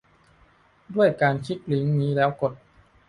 [0.95, 2.53] ด้วยการคลิกลิงก์นี้แล้วกด